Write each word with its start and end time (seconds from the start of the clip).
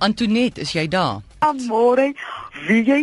Antoinette, 0.00 0.60
is 0.60 0.72
jy 0.72 0.86
daar? 0.88 1.20
Amore, 1.44 2.14
wie 2.64 2.80
jy? 2.86 3.00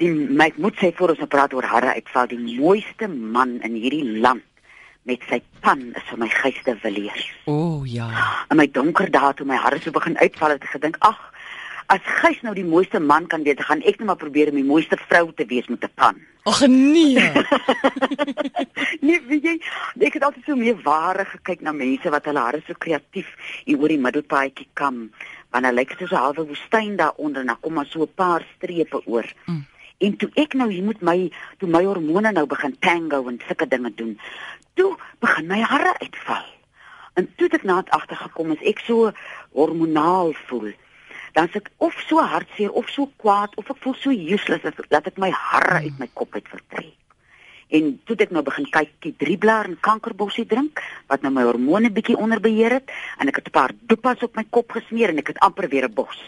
Die 0.00 0.10
my 0.12 0.50
moet 0.60 0.76
sê 0.76 0.90
voor 0.96 1.14
ons 1.14 1.22
nou 1.22 1.28
praat 1.32 1.54
oor 1.56 1.64
harre 1.64 1.94
uitval, 1.96 2.28
die 2.28 2.58
mooiste 2.58 3.08
man 3.08 3.54
in 3.64 3.78
hierdie 3.80 4.04
land 4.20 4.44
met 5.08 5.24
sy 5.30 5.38
pan 5.64 5.80
is 5.96 6.04
vir 6.10 6.20
my 6.20 6.28
Geyste 6.34 6.74
Villiers. 6.82 7.24
O 7.48 7.54
oh, 7.56 7.88
ja. 7.88 8.10
In 8.52 8.60
my 8.60 8.68
donker 8.68 9.08
dae 9.12 9.32
toe 9.36 9.48
my 9.48 9.56
hare 9.56 9.80
so 9.80 9.96
begin 9.96 10.18
uitval 10.20 10.52
het 10.58 10.66
ek 10.68 10.74
gedink, 10.74 11.00
ag, 11.08 11.16
as 11.90 12.02
Geys 12.20 12.38
nou 12.46 12.52
die 12.54 12.66
mooiste 12.66 13.00
man 13.02 13.26
kan 13.30 13.42
wees, 13.42 13.58
gaan 13.66 13.82
ek 13.82 13.98
net 13.98 14.06
maar 14.06 14.20
probeer 14.20 14.52
om 14.52 14.58
die 14.60 14.66
mooiste 14.66 14.98
vrou 15.08 15.32
te 15.34 15.46
wees 15.50 15.66
met 15.66 15.84
'n 15.84 15.90
pan. 15.94 16.20
Ag 16.46 16.60
nee. 16.66 17.18
nee, 19.06 19.18
weet 19.30 19.44
jy, 19.44 19.56
ek 20.06 20.14
het 20.14 20.24
altyd 20.24 20.44
so 20.46 20.56
meer 20.56 20.78
ware 20.84 21.24
gekyk 21.24 21.60
na 21.66 21.72
mense 21.72 22.10
wat 22.14 22.24
hulle 22.30 22.38
hare 22.38 22.62
so 22.66 22.78
kreatief 22.78 23.28
hier 23.64 23.78
oor 23.78 23.90
die 23.90 23.98
middelpaadjie 23.98 24.68
kam, 24.74 25.10
want 25.50 25.66
hulle 25.66 25.80
lyk 25.80 25.96
soos 25.98 26.14
'n 26.14 26.22
halwe 26.22 26.46
woestyn 26.46 26.96
daaronder 26.96 27.42
en 27.42 27.52
dan 27.52 27.60
kom 27.60 27.74
maar 27.74 27.90
so 27.90 28.06
'n 28.06 28.14
paar 28.14 28.46
strepe 28.56 29.02
oor. 29.06 29.26
Mm. 29.46 29.66
En 29.98 30.16
toe 30.16 30.30
ek 30.34 30.54
nou 30.54 30.70
hier 30.70 30.84
met 30.84 31.02
my 31.02 31.30
toe 31.58 31.68
my 31.68 31.84
hormone 31.84 32.32
nou 32.32 32.46
begin 32.46 32.76
tango 32.78 33.28
en 33.28 33.40
sulke 33.46 33.66
dinge 33.68 33.90
doen, 33.94 34.18
toe 34.74 34.96
begin 35.18 35.46
my 35.46 35.60
hare 35.60 35.98
uitval. 35.98 36.46
En 37.14 37.26
toe 37.36 37.50
het 37.50 37.54
ek 37.54 37.64
na 37.64 37.82
dit 37.82 37.90
agtergekom 37.90 38.50
as 38.50 38.62
ek 38.62 38.78
so 38.78 39.10
hormonaal 39.52 40.32
voel, 40.46 40.72
dan 41.32 41.48
s'ek 41.48 41.70
of 41.76 41.94
so 42.06 42.22
hartseer 42.22 42.70
of 42.70 42.88
so 42.88 43.10
kwaad 43.16 43.54
of 43.56 43.70
ek 43.70 43.82
voel 43.84 43.94
so 43.94 44.10
useless 44.10 44.62
dat, 44.62 44.80
dat 44.88 45.06
ek 45.06 45.18
my 45.18 45.30
hare 45.30 45.84
uit 45.86 45.98
my 45.98 46.08
kop 46.12 46.34
uit 46.34 46.48
vertrek. 46.48 46.96
En 47.70 48.00
toe 48.04 48.16
het 48.16 48.26
ek 48.26 48.32
nou 48.34 48.42
begin 48.42 48.66
kyk 48.66 48.90
die 49.04 49.14
drie 49.18 49.38
blaar 49.38 49.68
en 49.70 49.78
kankerbossie 49.80 50.46
drink 50.50 50.82
wat 51.06 51.22
nou 51.22 51.30
my 51.32 51.44
hormone 51.46 51.90
bietjie 51.94 52.18
onder 52.18 52.42
beheer 52.42 52.80
het 52.80 52.90
en 53.22 53.30
ek 53.30 53.36
het 53.36 53.48
'n 53.48 53.56
paar 53.58 53.72
dopas 53.86 54.22
op 54.26 54.34
my 54.34 54.44
kop 54.50 54.72
gesmeer 54.72 55.10
en 55.10 55.18
ek 55.18 55.28
het 55.34 55.38
amper 55.38 55.68
weer 55.68 55.86
'n 55.86 55.94
bos. 55.94 56.18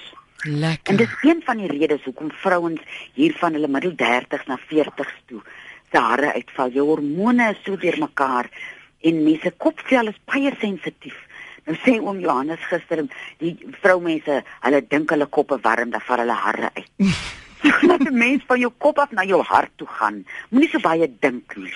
Lekker. 0.44 0.90
En 0.92 0.96
dis 0.96 1.14
een 1.22 1.42
van 1.44 1.56
die 1.56 1.70
redes 1.70 2.04
hoekom 2.04 2.30
vrouens 2.30 2.80
hier 3.14 3.34
van 3.38 3.52
hulle 3.52 3.68
middel 3.68 3.94
30s 3.94 4.46
na 4.46 4.58
40s 4.58 5.18
toe 5.26 5.42
se 5.92 5.98
hare 5.98 6.32
uitval. 6.32 6.70
Jou 6.70 6.86
hormone 6.86 7.50
is 7.50 7.60
so 7.64 7.76
deurmekaar 7.76 8.48
en 9.00 9.22
mense 9.24 9.52
kopvel 9.56 10.08
is 10.08 10.20
baie 10.24 10.52
sensitief. 10.60 11.18
Nou 11.66 11.76
sê 11.84 11.98
oom 12.00 12.18
Johannes 12.20 12.62
gister, 12.70 13.04
die 13.38 13.54
vroumense, 13.82 14.42
hulle 14.64 14.80
dink 14.88 15.10
hulle 15.14 15.26
koppe 15.26 15.60
warm, 15.62 15.92
dan 15.94 16.02
val 16.06 16.24
hulle 16.24 16.38
hare 16.44 16.70
uit. 16.74 16.90
Laat 17.88 18.02
'n 18.08 18.18
mens 18.18 18.42
van 18.46 18.58
jou 18.58 18.72
kop 18.78 18.98
af 18.98 19.10
na 19.10 19.22
jou 19.24 19.42
hart 19.42 19.70
toe 19.76 19.86
gaan. 19.86 20.24
Moenie 20.50 20.68
so 20.68 20.80
baie 20.82 21.06
dink 21.20 21.56
nie. 21.56 21.74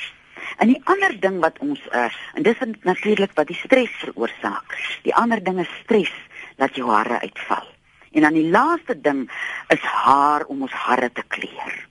En 0.59 0.69
die 0.69 0.81
ander 0.84 1.15
ding 1.20 1.39
wat 1.41 1.59
ons 1.59 1.81
uh, 1.95 2.11
en 2.34 2.43
dis 2.43 2.59
natuurlik 2.83 3.33
wat 3.34 3.47
die 3.47 3.59
stres 3.59 3.95
veroorsaak. 4.03 4.75
Die 5.03 5.15
ander 5.15 5.43
ding 5.43 5.61
is 5.61 5.78
stres 5.84 6.12
dat 6.56 6.75
jou 6.75 6.91
hare 6.91 7.21
uitval. 7.21 7.67
En 8.12 8.23
dan 8.27 8.34
die 8.34 8.50
laaste 8.50 9.00
ding 9.00 9.31
is 9.69 9.81
haar 9.81 10.45
om 10.47 10.62
ons 10.62 10.73
hare 10.73 11.12
te 11.12 11.23
kleur 11.28 11.87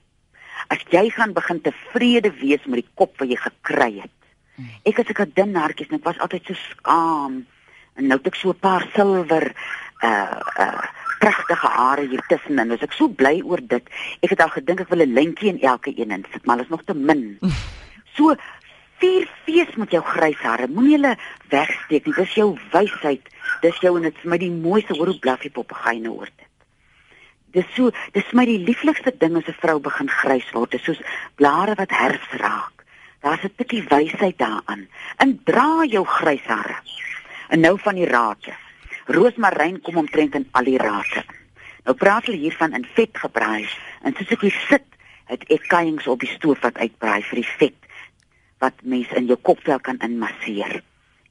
as 0.72 0.82
jy 0.90 1.08
gaan 1.14 1.34
begin 1.34 1.60
tevrede 1.62 2.32
wees 2.40 2.64
met 2.66 2.82
die 2.82 2.92
kop 2.98 3.14
wat 3.20 3.30
jy 3.30 3.38
gekry 3.38 3.90
het. 4.02 4.14
Hmm. 4.56 4.70
Ek 4.84 4.96
het 4.96 5.18
'n 5.18 5.32
dun 5.34 5.54
hartjies 5.54 5.88
en 5.88 5.98
ek 5.98 6.04
was 6.04 6.18
altyd 6.18 6.44
so 6.46 6.54
skaam. 6.54 7.46
En 7.96 8.06
nou 8.06 8.18
het 8.18 8.26
ek 8.26 8.34
so 8.34 8.50
'n 8.50 8.58
paar 8.60 8.86
silwer 8.94 9.52
uh 10.02 10.40
uh 10.58 10.84
pragtige 11.18 11.66
hare 11.66 12.06
hier 12.06 12.22
tussen 12.28 12.58
en 12.58 12.70
ek 12.70 12.92
so 12.92 13.08
bly 13.08 13.40
oor 13.44 13.60
dit. 13.60 13.84
Ek 14.20 14.30
het 14.30 14.40
al 14.40 14.52
gedink 14.52 14.80
ek 14.80 14.88
wil 14.88 15.02
'n 15.02 15.12
lintjie 15.12 15.48
in 15.48 15.60
elke 15.60 15.92
een 15.96 16.10
insit, 16.10 16.44
maar 16.44 16.56
dit 16.56 16.66
is 16.66 16.70
nog 16.70 16.84
te 16.84 16.94
min. 16.94 17.38
So 18.16 18.34
vier 18.98 19.28
fees 19.44 19.74
met 19.76 19.90
jou 19.90 20.02
grys 20.02 20.40
hare. 20.40 20.68
Moenie 20.72 20.96
hulle 20.96 21.16
wegsteek 21.52 22.06
nie. 22.06 22.14
Dis 22.16 22.34
jou 22.34 22.58
wysheid. 22.72 23.28
Dis 23.60 23.80
jou 23.84 23.96
en 23.96 24.02
dit 24.08 24.16
is 24.16 24.24
my 24.24 24.38
die 24.38 24.50
mooiste 24.50 24.96
hoor 24.96 25.12
hoe 25.12 25.18
blaf 25.18 25.44
jy 25.44 25.50
papegaai 25.50 26.00
nou 26.00 26.14
oor 26.16 26.30
dit. 26.30 26.48
Dis 27.56 27.68
so, 27.74 27.90
dis 28.12 28.32
my 28.32 28.44
die 28.48 28.58
lieflikste 28.64 29.12
ding 29.18 29.36
as 29.36 29.48
'n 29.48 29.60
vrou 29.60 29.78
begin 29.80 30.08
grys 30.08 30.48
word, 30.52 30.70
dis 30.70 30.84
soos 30.84 31.00
blare 31.36 31.74
wat 31.74 31.90
herfs 31.90 32.32
raak. 32.40 32.84
Daar's 33.20 33.44
'n 33.44 33.54
tikkie 33.56 33.84
wysheid 33.88 34.38
daaraan. 34.38 34.88
En 35.18 35.40
dra 35.44 35.84
jou 35.84 36.04
grys 36.04 36.44
hare. 36.44 36.76
En 37.48 37.60
nou 37.60 37.78
van 37.78 37.94
die 37.94 38.08
rate. 38.08 38.54
Roosmaryn 39.06 39.80
kom 39.80 39.96
omtrent 39.96 40.34
in 40.34 40.48
al 40.50 40.64
die 40.64 40.78
rate. 40.78 41.24
Nou 41.86 41.94
praat 41.96 42.26
hulle 42.26 42.42
hiervan 42.42 42.74
in 42.74 42.86
vet 42.96 43.18
gebraai. 43.18 43.68
En 44.02 44.14
soos 44.18 44.32
ek 44.34 44.46
hier 44.48 44.60
sit, 44.66 44.86
het 45.30 45.44
ek 45.50 45.68
kaiings 45.70 46.06
op 46.10 46.22
die 46.22 46.30
stoof 46.30 46.62
wat 46.66 46.78
uitbraai 46.78 47.22
vir 47.22 47.42
die 47.42 47.50
vet 47.58 47.82
wat 48.62 48.78
mense 48.88 49.12
in 49.18 49.26
jou 49.28 49.36
kopvel 49.44 49.80
kan 49.84 49.98
inmasseer. 50.00 50.78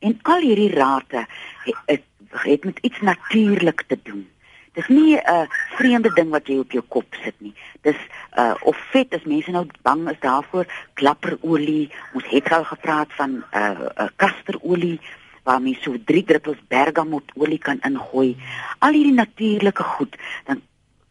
En 0.06 0.14
al 0.30 0.44
hierdie 0.46 0.70
rate 0.76 1.24
het, 1.66 1.80
het, 1.90 2.04
het 2.44 2.66
met 2.70 2.80
iets 2.86 3.02
natuurlik 3.02 3.82
te 3.90 3.98
doen. 4.04 4.28
Dis 4.76 4.88
nie 4.88 5.16
'n 5.16 5.24
uh, 5.34 5.48
vreemde 5.80 6.12
ding 6.14 6.30
wat 6.30 6.48
jy 6.48 6.58
op 6.60 6.72
jou 6.72 6.84
kop 6.88 7.16
sit 7.24 7.36
nie. 7.40 7.56
Dis 7.82 7.98
uh 8.38 8.54
of 8.62 8.78
vet 8.92 9.14
as 9.14 9.24
mense 9.24 9.52
nou 9.52 9.66
bang 9.82 10.10
is 10.10 10.20
daarvoor, 10.20 10.66
klapperolie. 10.94 11.90
Ons 12.14 12.28
het 12.30 12.52
al 12.52 12.64
gepraat 12.64 13.14
van 13.16 13.44
uh, 13.54 13.72
uh, 13.72 14.08
kasterolie 14.16 15.00
waar 15.46 15.62
mens 15.62 15.82
so 15.86 15.96
3 16.12 16.24
druppels 16.26 16.62
bergamotolie 16.68 17.62
kan 17.62 17.80
ingooi. 17.86 18.36
Al 18.80 18.98
hierdie 18.98 19.16
natuurlike 19.16 19.86
goed, 19.96 20.18
dan 20.50 20.62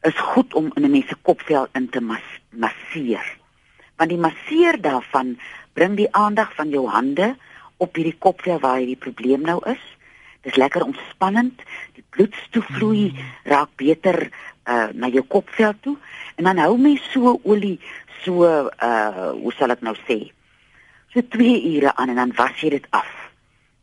is 0.03 0.19
goed 0.35 0.55
om 0.55 0.71
in 0.75 0.85
'n 0.85 0.91
mens 0.91 1.09
se 1.09 1.17
kopvel 1.23 1.69
in 1.73 1.89
te 1.89 2.01
mas 2.01 2.27
masseer. 2.51 3.27
Want 3.97 4.11
die 4.11 4.19
masseer 4.19 4.81
daarvan 4.81 5.39
bring 5.73 5.97
die 5.97 6.13
aandag 6.13 6.55
van 6.55 6.69
jou 6.69 6.87
hande 6.89 7.37
op 7.77 7.95
hierdie 7.95 8.19
kopvel 8.19 8.59
waar 8.59 8.79
hierdie 8.79 9.05
probleem 9.07 9.41
nou 9.41 9.61
is 9.71 9.83
Dis 10.45 10.59
lekker 10.61 10.85
ontspannend. 10.85 11.63
Die 11.97 12.05
bloedstoevloei 12.11 13.09
mm. 13.13 13.33
raak 13.49 13.73
beter 13.81 14.29
uh 14.65 14.89
na 14.97 15.11
jou 15.13 15.25
kopvel 15.29 15.75
toe 15.85 15.97
en 16.41 16.47
dan 16.49 16.61
hou 16.63 16.79
mens 16.81 17.05
so 17.13 17.35
olie 17.45 17.77
so 18.25 18.45
uh 18.45 19.33
hoe 19.37 19.53
sal 19.57 19.75
ek 19.75 19.85
nou 19.85 19.93
sê? 20.07 20.19
So 21.13 21.21
2 21.37 21.59
ure 21.75 21.93
aan 21.97 22.13
en 22.13 22.21
dan 22.21 22.33
was 22.37 22.61
jy 22.61 22.73
dit 22.77 22.87
af. 22.97 23.24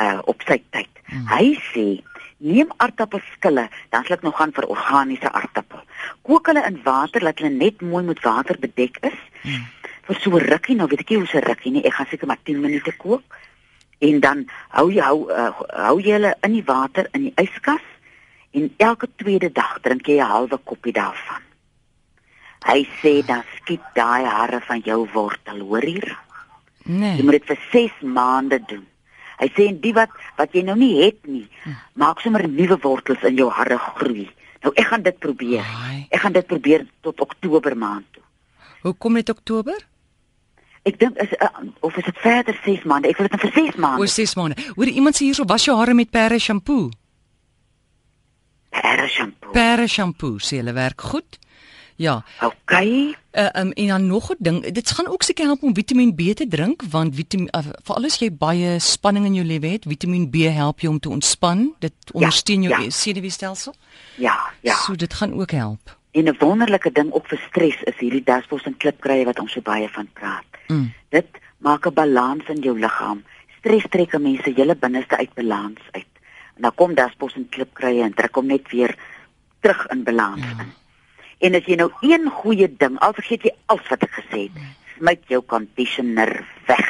uh 0.00 0.18
op 0.24 0.42
sy 0.46 0.62
tyd. 0.70 0.90
Hmm. 1.06 1.26
Hy 1.26 1.58
sê 1.72 2.02
neem 2.38 2.70
aardappelskille, 2.76 3.68
dan 3.90 4.04
sal 4.04 4.16
ek 4.16 4.22
nog 4.22 4.36
gaan 4.36 4.52
vir 4.52 4.66
organiese 4.66 5.30
aardappel. 5.32 5.82
Kook 6.22 6.46
hulle 6.46 6.64
in 6.66 6.80
water 6.82 7.20
dat 7.20 7.38
hulle 7.38 7.52
net 7.54 7.80
mooi 7.80 8.04
met 8.04 8.22
water 8.24 8.56
bedek 8.58 8.96
is. 9.00 9.18
Hmm. 9.42 9.66
Vir 10.08 10.20
so 10.20 10.38
rukkie, 10.38 10.74
nou 10.76 10.88
weet 10.88 11.04
ek 11.04 11.10
nie 11.10 11.18
hoe 11.18 11.26
se 11.26 11.40
rukkie 11.44 11.72
nie. 11.72 11.84
Ek 11.84 11.94
gaan 11.94 12.06
seker 12.10 12.26
maar 12.26 12.42
10 12.42 12.60
minute 12.60 12.92
kook. 12.96 13.36
En 14.00 14.20
dan 14.20 14.46
hou 14.68 14.88
jy 14.90 15.04
hou 15.04 15.28
uh, 15.28 15.52
hou 15.86 15.98
jy 16.00 16.16
hulle 16.16 16.34
in 16.42 16.52
die 16.52 16.64
water 16.64 17.08
in 17.12 17.28
die 17.28 17.34
yskas 17.36 17.84
en 18.50 18.74
elke 18.76 19.08
tweede 19.16 19.52
dag 19.52 19.78
drink 19.80 20.06
jy 20.06 20.18
'n 20.18 20.30
halwe 20.32 20.58
koppie 20.64 20.92
daarvan. 20.92 21.42
Hy 22.66 22.88
sê 23.00 23.24
dan 23.26 23.42
skiet 23.56 23.80
daai 23.94 24.24
hare 24.24 24.60
van 24.60 24.80
jou 24.84 25.08
wortel, 25.12 25.60
hoor 25.60 25.82
hier? 25.82 26.18
Nee. 26.84 27.16
Jy 27.16 27.22
moet 27.22 27.32
dit 27.32 27.46
vir 27.46 27.58
6 27.72 27.92
maande 28.02 28.58
doen. 28.66 28.86
Hy 29.40 29.48
sê 29.56 29.68
en 29.70 29.80
die 29.80 29.92
wat 29.96 30.12
wat 30.36 30.52
jy 30.52 30.62
nou 30.62 30.76
nie 30.76 30.92
het 31.00 31.26
nie, 31.26 31.46
maak 31.92 32.20
sommer 32.20 32.48
nuwe 32.48 32.76
wortels 32.82 33.22
in 33.22 33.36
jou 33.36 33.48
hare 33.50 33.78
groei. 33.78 34.28
Nou 34.62 34.72
ek 34.76 34.86
gaan 34.92 35.02
dit 35.02 35.18
probeer. 35.18 35.64
Ek 36.10 36.20
gaan 36.20 36.32
dit 36.32 36.46
probeer 36.46 36.84
tot 37.00 37.20
Oktober 37.20 37.76
maand 37.76 38.04
toe. 38.12 38.22
Hoe 38.82 38.92
kom 38.92 39.14
dit 39.14 39.30
Oktober? 39.30 39.76
Ek 40.82 40.98
dink 41.00 41.16
is 41.20 41.32
uh, 41.40 41.48
of 41.80 41.96
is 41.96 42.04
dit 42.04 42.20
verder 42.20 42.56
6 42.64 42.84
maande? 42.88 43.08
Ek 43.08 43.20
wil 43.20 43.28
dit 43.28 43.40
vir 43.40 43.52
6 43.56 43.80
maande. 43.80 44.00
Oor 44.00 44.12
6 44.12 44.34
maande. 44.36 44.56
Hoor 44.76 44.92
iemand 44.92 45.16
sê 45.16 45.28
hierso 45.28 45.44
was 45.48 45.64
jou 45.64 45.76
hare 45.76 45.94
met 45.94 46.10
pere 46.10 46.38
shampoo? 46.38 46.90
Pere 48.70 49.08
shampoo. 49.08 49.52
Pere 49.52 49.86
shampoo, 49.86 50.38
sê 50.38 50.60
hulle 50.62 50.72
werk 50.72 51.00
goed. 51.00 51.38
Ja. 52.00 52.24
OK. 52.40 52.72
Uh, 52.72 53.48
um, 53.60 53.72
en 53.72 53.86
dan 53.86 54.06
nog 54.06 54.30
'n 54.30 54.36
ding, 54.38 54.70
dit 54.72 54.90
gaan 54.90 55.06
ook 55.06 55.22
seker 55.22 55.44
help 55.44 55.62
om 55.62 55.74
Vitamiin 55.74 56.14
B 56.14 56.20
te 56.34 56.48
drink 56.48 56.82
want 56.90 57.14
Vitamiin 57.14 57.48
uh, 57.56 57.60
veral 57.82 58.04
as 58.04 58.18
jy 58.18 58.32
baie 58.32 58.78
spanning 58.78 59.26
in 59.26 59.34
jou 59.34 59.46
lewe 59.46 59.66
het, 59.66 59.84
Vitamiin 59.84 60.30
B 60.30 60.36
help 60.36 60.80
jou 60.80 60.92
om 60.92 61.00
te 61.00 61.08
ontspan. 61.08 61.74
Dit 61.78 61.92
ja, 61.98 62.12
ondersteun 62.12 62.62
jou 62.62 62.82
ja. 62.82 62.90
senuweestelsel. 62.90 63.74
Ja, 64.16 64.52
ja. 64.60 64.74
So 64.74 64.94
dit 64.94 65.14
gaan 65.14 65.34
ook 65.40 65.50
help. 65.50 65.98
En 66.10 66.24
'n 66.24 66.36
wonderlike 66.38 66.92
ding 66.92 67.12
ook 67.12 67.26
vir 67.26 67.40
stres 67.48 67.82
is 67.82 67.98
hierdie 67.98 68.24
dasbos 68.24 68.62
en 68.62 68.76
klipkruie 68.76 69.24
wat 69.24 69.38
ons 69.38 69.52
so 69.52 69.60
baie 69.60 69.88
van 69.88 70.08
praat. 70.12 70.44
Mm. 70.66 70.92
Dit 71.08 71.26
maak 71.58 71.86
'n 71.86 71.94
balans 71.94 72.48
in 72.48 72.60
jou 72.60 72.78
liggaam. 72.78 73.24
Stres 73.58 73.84
trek 73.88 74.18
mense 74.18 74.52
hele 74.56 74.76
binneste 74.76 75.16
uit 75.16 75.34
balans 75.34 75.80
uit. 75.90 76.06
En 76.56 76.62
dan 76.62 76.74
kom 76.74 76.94
daspos 76.94 77.34
en 77.34 77.48
klipkrye 77.48 78.02
en 78.02 78.14
trek 78.14 78.34
hom 78.34 78.46
net 78.46 78.68
weer 78.70 78.96
terug 79.60 79.86
in 79.92 80.04
balans 80.04 80.44
ja. 80.44 80.64
in. 80.64 80.72
En 81.40 81.56
as 81.56 81.68
jy 81.68 81.78
nou 81.80 81.88
een 82.04 82.28
goeie 82.42 82.68
ding, 82.68 82.98
al 83.00 83.14
vergeet 83.16 83.46
jy 83.48 83.54
alles 83.72 83.88
wat 83.88 84.02
ek 84.04 84.18
gesê 84.18 84.46
het, 84.48 84.56
smyt 84.98 85.22
jou 85.32 85.40
conditioner 85.48 86.32
weg. 86.68 86.88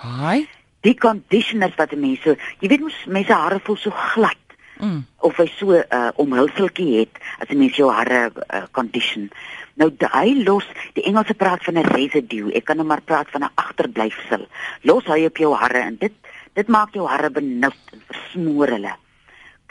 Haai. 0.00 0.48
Die 0.82 0.94
conditioners 0.98 1.76
wat 1.78 1.92
mense, 1.94 2.36
jy 2.60 2.70
weet 2.72 2.82
mos 2.82 2.96
mense 3.06 3.36
hare 3.36 3.60
voel 3.66 3.76
so 3.78 3.92
glad. 4.14 4.38
Mm. 4.82 5.04
Of 5.22 5.36
hy 5.38 5.46
so 5.46 5.76
'n 5.76 5.84
uh, 5.94 6.10
omhulseltjie 6.18 7.04
het 7.04 7.20
as 7.38 7.52
'n 7.52 7.58
mens 7.58 7.76
jou 7.76 7.92
hare 7.92 8.32
uh, 8.32 8.64
condition. 8.72 9.30
Nou 9.74 9.92
hy 9.94 10.42
los, 10.44 10.66
die 10.94 11.04
Engelse 11.04 11.34
praat 11.34 11.62
van 11.64 11.78
'n 11.78 11.92
residue. 11.92 12.52
Ek 12.52 12.64
kan 12.64 12.76
nou 12.76 12.86
maar 12.86 13.04
praat 13.04 13.30
van 13.30 13.44
'n 13.44 13.54
agterblyfsel. 13.54 14.48
Los 14.82 15.04
hy 15.04 15.24
op 15.24 15.36
jou 15.36 15.54
hare 15.54 15.78
en 15.78 15.96
dit 15.96 16.12
dit 16.54 16.68
maak 16.68 16.94
jou 16.94 17.06
hare 17.08 17.30
benoud 17.30 17.94
en 17.94 18.02
versmoor 18.08 18.74
hulle. 18.76 18.94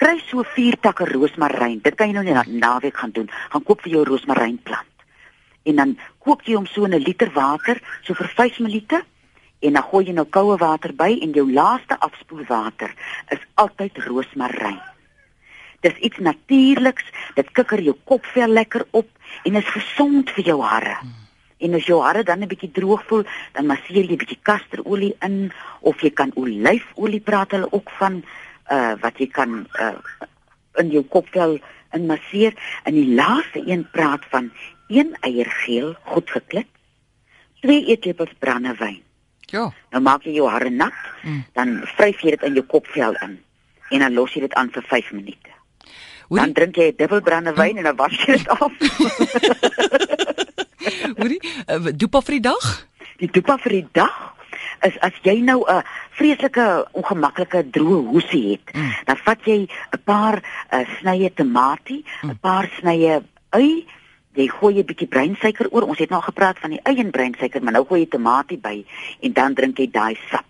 Kry 0.01 0.17
so 0.25 0.43
vier 0.55 0.79
takke 0.81 1.05
roosmaryn. 1.05 1.81
Dit 1.85 1.95
kan 1.95 2.09
jy 2.09 2.15
nou 2.17 2.23
net 2.25 2.39
na 2.39 2.45
naweek 2.47 2.97
gaan 2.97 3.13
doen. 3.13 3.29
Gaan 3.53 3.63
koop 3.63 3.83
vir 3.85 3.97
jou 3.97 4.03
roosmarynplant. 4.07 4.87
En 5.69 5.77
dan 5.77 5.97
kook 6.25 6.41
jy 6.47 6.55
hom 6.57 6.65
so 6.65 6.85
in 6.85 6.95
'n 6.95 7.03
liter 7.05 7.29
water, 7.33 7.81
so 8.03 8.13
vir 8.13 8.27
5 8.27 8.59
minute 8.59 9.03
en 9.61 9.73
dan 9.73 9.83
gooi 9.83 10.05
jy 10.05 10.13
nou 10.13 10.25
koue 10.25 10.57
water 10.57 10.93
by 10.93 11.11
en 11.21 11.33
jou 11.37 11.45
laaste 11.53 11.97
afspoelwater 11.99 12.93
is 13.29 13.43
altyd 13.61 13.97
roosmaryn. 14.07 14.81
Dis 15.81 15.97
iets 15.97 16.17
natuurliks, 16.17 17.03
dit 17.35 17.51
kikker 17.51 17.81
jou 17.81 17.95
kopvel 18.05 18.47
lekker 18.47 18.85
op 18.91 19.07
en 19.43 19.55
is 19.55 19.69
gesond 19.69 20.29
vir 20.29 20.45
jou 20.45 20.61
hare. 20.61 20.97
Hmm. 21.01 21.13
En 21.61 21.75
as 21.77 21.85
jou 21.85 22.01
hare 22.01 22.23
dan 22.23 22.41
'n 22.41 22.47
bietjie 22.47 22.71
droog 22.71 23.03
voel, 23.07 23.23
dan 23.53 23.65
masseer 23.65 24.05
jy 24.05 24.13
'n 24.13 24.23
bietjie 24.23 24.41
kasterolie 24.41 25.15
in 25.21 25.51
of 25.81 26.01
jy 26.01 26.11
kan 26.11 26.31
olyfolie 26.35 27.21
praat 27.21 27.51
hulle 27.51 27.71
ook 27.71 27.89
van 27.99 28.23
uh 28.71 28.93
wat 29.01 29.17
jy 29.17 29.27
kan 29.27 29.67
uh 29.79 29.97
in 30.79 30.89
jou 30.89 31.03
kopvel 31.03 31.59
in 31.91 32.05
masseer. 32.05 32.53
En 32.83 32.93
die 32.93 33.13
laaste 33.13 33.61
een 33.65 33.87
praat 33.91 34.25
van 34.29 34.51
een 34.87 35.15
eiergeel 35.19 35.95
goed 36.03 36.29
geklik, 36.29 36.67
twee 37.61 37.85
eetlepels 37.85 38.33
brandewyn. 38.39 39.01
Ja. 39.39 39.71
Nou 39.91 40.03
maak 40.03 40.23
jy 40.23 40.33
jou 40.33 40.49
hare 40.49 40.69
nat, 40.69 40.95
mm. 41.23 41.43
dan 41.53 41.81
vryf 41.97 42.21
jy 42.21 42.29
dit 42.29 42.43
in 42.43 42.53
jou 42.53 42.65
kopvel 42.65 43.15
in 43.21 43.39
en 43.91 43.99
dan 43.99 44.13
los 44.13 44.33
jy 44.33 44.45
dit 44.45 44.53
aan 44.53 44.69
vir 44.71 44.83
5 44.87 45.11
minute. 45.11 45.51
Hoorie? 46.31 46.45
Dan 46.45 46.53
drink 46.55 46.75
jy 46.79 46.87
'n 46.91 46.95
dubbel 46.95 47.21
brandewyn 47.21 47.77
en 47.77 47.83
dan 47.83 47.95
was 47.95 48.15
jy 48.23 48.37
dit 48.37 48.47
af. 48.47 48.71
Hoorie, 51.21 51.37
uh, 51.69 51.91
dopa 51.93 52.23
vir 52.25 52.39
die 52.39 52.45
dag? 52.49 52.67
Die 53.21 53.27
dopa 53.29 53.59
vir 53.61 53.75
die 53.75 53.87
dag 53.93 54.15
is 54.87 54.95
as 55.05 55.13
jy 55.21 55.35
nou 55.45 55.61
'n 55.69 55.83
vreeslike 56.17 56.65
ongemaklike 56.97 57.61
droë 57.69 57.99
hoesie 58.09 58.57
het, 58.57 58.73
mm. 58.73 59.05
dan 59.05 59.17
vat 59.25 59.45
jy 59.45 59.59
'n 59.69 60.01
paar 60.03 60.41
uh, 60.41 60.81
snye 60.97 61.29
tamatie, 61.29 62.01
'n 62.01 62.27
mm. 62.27 62.39
paar 62.41 62.65
snye 62.79 63.21
ui, 63.53 63.85
jy 64.33 64.47
gooi 64.49 64.73
'n 64.81 64.85
bietjie 64.85 65.07
breinsuiker 65.07 65.69
oor. 65.69 65.85
Ons 65.85 65.99
het 65.99 66.09
nou 66.09 66.21
gepraat 66.21 66.57
van 66.57 66.73
die 66.73 66.81
ui 66.89 66.97
en 66.97 67.11
breinsuiker, 67.11 67.61
maar 67.61 67.73
nou 67.73 67.85
gooi 67.85 68.01
jy 68.01 68.09
tamatie 68.09 68.57
by 68.57 68.85
en 69.21 69.33
dan 69.33 69.53
drink 69.53 69.77
jy 69.77 69.91
daai 69.91 70.17
sap. 70.31 70.49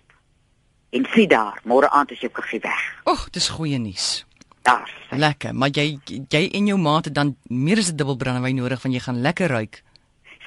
En 0.90 1.04
sien 1.12 1.28
daar, 1.28 1.60
môre 1.64 1.90
aand 1.90 2.10
is 2.10 2.20
jou 2.20 2.32
kuggie 2.32 2.60
weg. 2.60 2.80
Ag, 3.04 3.28
dis 3.30 3.48
goeie 3.48 3.78
nuus 3.78 4.24
daar. 4.62 4.88
Lekker, 5.10 5.54
maar 5.54 5.68
jy 5.68 5.98
jy 6.28 6.48
en 6.52 6.66
jou 6.66 6.78
maat 6.78 7.04
het 7.04 7.14
dan 7.14 7.36
meer 7.48 7.78
as 7.78 7.92
'n 7.92 7.96
dubbel 7.96 8.16
brandewyn 8.16 8.56
nodig 8.56 8.82
want 8.82 8.94
jy 8.94 9.00
gaan 9.00 9.20
lekker 9.20 9.48
ruik. 9.48 9.82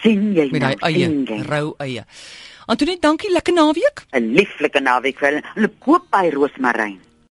Sien 0.06 0.34
jy 0.38 0.50
met 0.54 0.62
daai 0.62 0.75
eie 0.92 1.10
rou 1.50 1.74
eie. 1.84 2.06
Antonie, 2.66 2.98
dankie, 3.02 3.31
lekker 3.34 3.54
naweek. 3.54 4.06
'n 4.13 4.34
Lieflike 4.38 4.81
naweek 4.81 5.19
vir 5.22 5.42
'n 5.42 5.69
koop 5.80 6.10
by 6.13 6.30
roosmaryn. 6.34 7.00